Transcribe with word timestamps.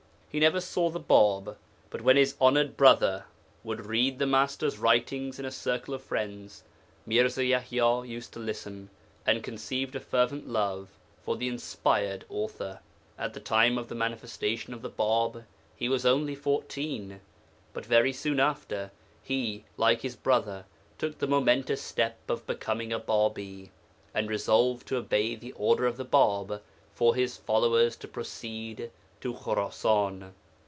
He 0.31 0.39
never 0.39 0.61
saw 0.61 0.89
the 0.89 0.97
Bāb, 1.01 1.57
but 1.89 1.99
when 1.99 2.15
his 2.15 2.35
'honoured 2.39 2.77
brother' 2.77 3.25
would 3.65 3.85
read 3.85 4.17
the 4.17 4.25
Master's 4.25 4.77
writings 4.79 5.37
in 5.39 5.43
a 5.43 5.51
circle 5.51 5.93
of 5.93 6.01
friends, 6.01 6.63
Mirza 7.05 7.41
Yaḥya 7.41 8.07
used 8.07 8.31
to 8.31 8.39
listen, 8.39 8.89
and 9.25 9.43
conceived 9.43 9.93
a 9.93 9.99
fervent 9.99 10.47
love 10.47 10.87
for 11.21 11.35
the 11.35 11.49
inspired 11.49 12.23
author. 12.29 12.79
At 13.17 13.33
the 13.33 13.41
time 13.41 13.77
of 13.77 13.89
the 13.89 13.95
Manifestation 13.95 14.73
of 14.73 14.81
the 14.81 14.89
Bāb 14.89 15.43
he 15.75 15.89
was 15.89 16.05
only 16.05 16.35
fourteen, 16.35 17.19
but 17.73 17.85
very 17.85 18.13
soon 18.13 18.39
after, 18.39 18.91
he, 19.21 19.65
like 19.75 19.99
his 19.99 20.15
brother, 20.15 20.63
took 20.97 21.17
the 21.17 21.27
momentous 21.27 21.81
step 21.81 22.17
of 22.29 22.47
becoming 22.47 22.93
a 22.93 23.01
Bābī, 23.01 23.67
and 24.13 24.29
resolved 24.29 24.87
to 24.87 24.95
obey 24.97 25.35
the 25.35 25.51
order 25.57 25.85
of 25.85 25.97
the 25.97 26.05
Bāb 26.05 26.61
for 26.93 27.15
his 27.15 27.35
followers 27.35 27.97
to 27.97 28.07
proceed 28.07 28.91
to 29.19 29.35
Khurasan. 29.35 30.33